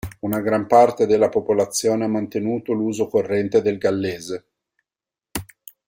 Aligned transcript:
Una 0.21 0.39
gran 0.39 0.65
parte 0.67 1.05
della 1.05 1.29
popolazione 1.29 2.05
ha 2.05 2.07
mantenuto 2.07 2.73
l'uso 2.73 3.07
corrente 3.07 3.61
del 3.61 3.77
gallese. 3.77 4.45